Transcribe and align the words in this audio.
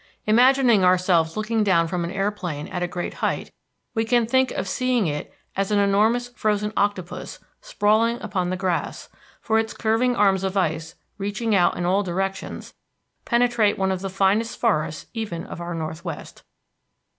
Imagining 0.25 0.83
ourselves 0.83 1.37
looking 1.37 1.63
down 1.63 1.87
from 1.87 2.03
an 2.03 2.09
airplane 2.09 2.67
at 2.69 2.81
a 2.81 2.87
great 2.87 3.13
height, 3.13 3.51
we 3.93 4.03
can 4.03 4.25
think 4.25 4.49
of 4.53 4.67
seeing 4.67 5.05
it 5.05 5.31
as 5.55 5.69
an 5.69 5.77
enormous 5.77 6.29
frozen 6.29 6.73
octopus 6.75 7.37
sprawling 7.61 8.19
upon 8.19 8.49
the 8.49 8.57
grass, 8.57 9.09
for 9.41 9.59
its 9.59 9.75
curving 9.75 10.15
arms 10.15 10.43
of 10.43 10.57
ice, 10.57 10.95
reaching 11.19 11.53
out 11.53 11.77
in 11.77 11.85
all 11.85 12.01
directions, 12.01 12.73
penetrate 13.25 13.77
one 13.77 13.91
of 13.91 14.01
the 14.01 14.09
finest 14.09 14.59
forests 14.59 15.05
even 15.13 15.45
of 15.45 15.61
our 15.61 15.75
northwest. 15.75 16.41